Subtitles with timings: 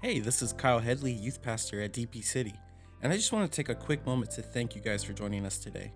[0.00, 2.54] Hey, this is Kyle Headlee, youth pastor at DP City,
[3.02, 5.44] and I just want to take a quick moment to thank you guys for joining
[5.44, 5.92] us today.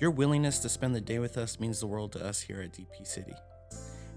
[0.00, 2.72] Your willingness to spend the day with us means the world to us here at
[2.72, 3.32] DP City.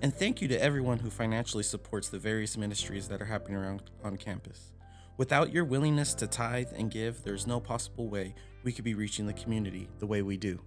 [0.01, 3.83] And thank you to everyone who financially supports the various ministries that are happening around
[4.03, 4.71] on campus.
[5.17, 8.33] Without your willingness to tithe and give, there's no possible way
[8.63, 10.59] we could be reaching the community the way we do.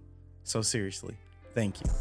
[0.45, 1.17] So, seriously,
[1.53, 1.91] thank you.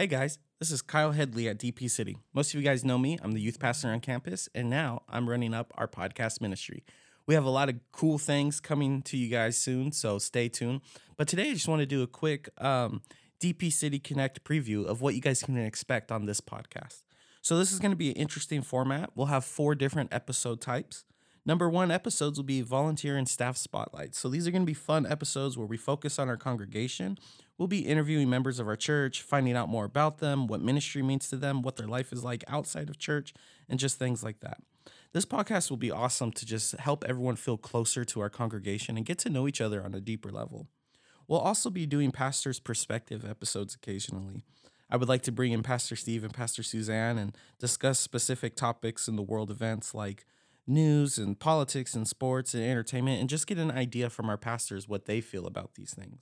[0.00, 2.16] Hey guys, this is Kyle Headlee at DP City.
[2.32, 3.18] Most of you guys know me.
[3.22, 6.84] I'm the youth pastor on campus, and now I'm running up our podcast ministry.
[7.26, 10.80] We have a lot of cool things coming to you guys soon, so stay tuned.
[11.18, 13.02] But today I just want to do a quick um,
[13.42, 17.02] DP City Connect preview of what you guys can expect on this podcast.
[17.42, 19.10] So, this is going to be an interesting format.
[19.14, 21.04] We'll have four different episode types.
[21.46, 24.18] Number one episodes will be volunteer and staff spotlights.
[24.18, 27.18] So these are going to be fun episodes where we focus on our congregation.
[27.56, 31.28] We'll be interviewing members of our church, finding out more about them, what ministry means
[31.30, 33.32] to them, what their life is like outside of church,
[33.68, 34.58] and just things like that.
[35.12, 39.06] This podcast will be awesome to just help everyone feel closer to our congregation and
[39.06, 40.68] get to know each other on a deeper level.
[41.26, 44.42] We'll also be doing pastor's perspective episodes occasionally.
[44.90, 49.06] I would like to bring in Pastor Steve and Pastor Suzanne and discuss specific topics
[49.06, 50.26] in the world events like
[50.70, 54.88] news and politics and sports and entertainment and just get an idea from our pastors
[54.88, 56.18] what they feel about these things.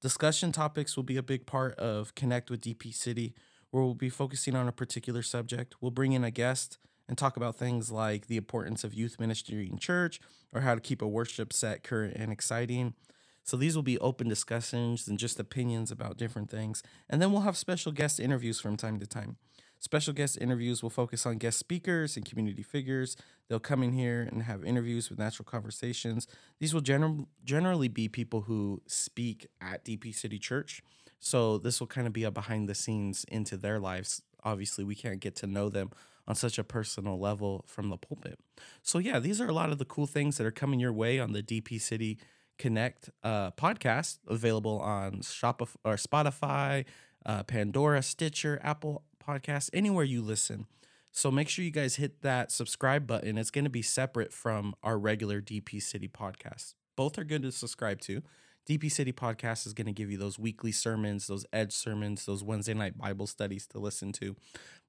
[0.00, 3.34] Discussion topics will be a big part of Connect with DP City,
[3.70, 5.74] where we'll be focusing on a particular subject.
[5.80, 9.68] We'll bring in a guest and talk about things like the importance of youth ministry
[9.70, 10.20] in church
[10.52, 12.94] or how to keep a worship set current and exciting.
[13.44, 16.82] So these will be open discussions and just opinions about different things.
[17.08, 19.36] And then we'll have special guest interviews from time to time.
[19.82, 23.16] Special guest interviews will focus on guest speakers and community figures.
[23.48, 26.28] They'll come in here and have interviews with natural conversations.
[26.58, 30.82] These will gener- generally be people who speak at DP City Church.
[31.18, 34.20] So this will kind of be a behind the scenes into their lives.
[34.44, 35.90] Obviously, we can't get to know them
[36.28, 38.38] on such a personal level from the pulpit.
[38.82, 41.18] So, yeah, these are a lot of the cool things that are coming your way
[41.18, 42.18] on the DP City
[42.58, 46.84] Connect uh, podcast, available on Shopify or Spotify,
[47.24, 50.66] uh, Pandora, Stitcher, Apple podcast, anywhere you listen.
[51.12, 53.36] So make sure you guys hit that subscribe button.
[53.36, 56.74] It's going to be separate from our regular DP City podcast.
[56.96, 58.22] Both are good to subscribe to.
[58.68, 62.44] DP City podcast is going to give you those weekly sermons, those edge sermons, those
[62.44, 64.36] Wednesday night Bible studies to listen to.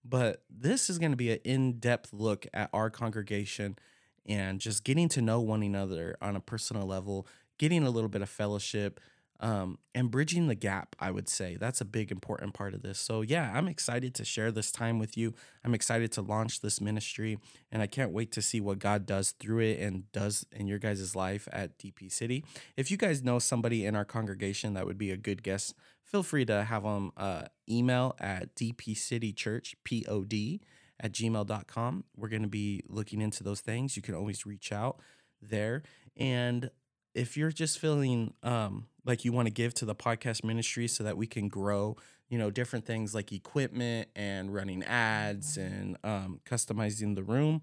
[0.03, 3.77] But this is going to be an in depth look at our congregation
[4.25, 7.27] and just getting to know one another on a personal level,
[7.57, 8.99] getting a little bit of fellowship,
[9.41, 12.99] um, and bridging the gap, I would say that's a big important part of this.
[12.99, 15.33] So, yeah, I'm excited to share this time with you.
[15.65, 17.39] I'm excited to launch this ministry,
[17.71, 20.77] and I can't wait to see what God does through it and does in your
[20.77, 22.45] guys' life at DP City.
[22.77, 25.73] If you guys know somebody in our congregation that would be a good guest,
[26.03, 30.59] feel free to have them uh, email at dpcitychurchpod
[30.99, 32.03] at gmail.com.
[32.15, 33.95] We're going to be looking into those things.
[33.95, 34.99] You can always reach out
[35.41, 35.81] there.
[36.15, 36.69] And
[37.13, 41.03] if you're just feeling um, like you want to give to the podcast ministry so
[41.03, 41.95] that we can grow,
[42.29, 47.61] you know, different things like equipment and running ads and um, customizing the room,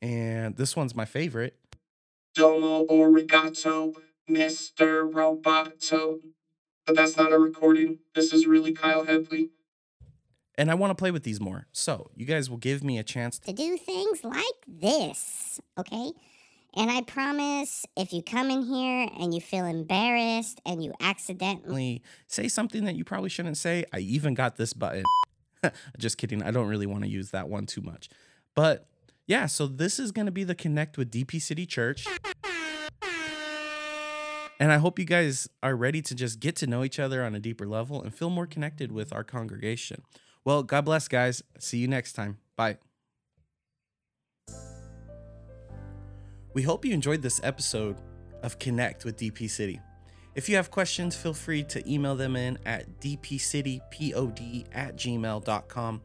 [0.00, 1.56] And this one's my favorite.
[2.36, 3.96] Domo Origato,
[4.30, 5.10] Mr.
[5.10, 6.20] Roboto.
[6.86, 7.98] But that's not a recording.
[8.14, 9.48] This is really Kyle Headlee.
[10.56, 11.66] And I want to play with these more.
[11.72, 16.12] So, you guys will give me a chance to do things like this, okay?
[16.76, 22.02] And I promise if you come in here and you feel embarrassed and you accidentally
[22.26, 25.04] say something that you probably shouldn't say, I even got this button.
[25.98, 26.42] Just kidding.
[26.42, 28.08] I don't really want to use that one too much.
[28.54, 28.88] But
[29.26, 32.06] yeah, so this is going to be the Connect with DP City Church.
[34.60, 37.34] And I hope you guys are ready to just get to know each other on
[37.34, 40.02] a deeper level and feel more connected with our congregation.
[40.44, 41.42] Well, God bless, guys.
[41.58, 42.38] See you next time.
[42.56, 42.78] Bye.
[46.52, 47.96] We hope you enjoyed this episode
[48.42, 49.80] of Connect with DP City.
[50.34, 56.02] If you have questions, feel free to email them in at dpcitypod at gmail.com.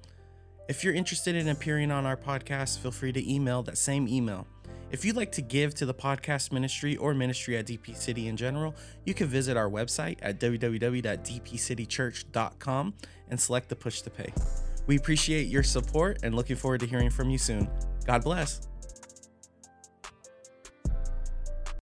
[0.68, 4.48] If you're interested in appearing on our podcast, feel free to email that same email.
[4.92, 8.36] If you'd like to give to the podcast ministry or ministry at DP City in
[8.36, 8.74] general,
[9.06, 12.94] you can visit our website at www.dpcitychurch.com
[13.30, 14.34] and select the push to pay.
[14.88, 17.70] We appreciate your support and looking forward to hearing from you soon.
[18.06, 18.69] God bless.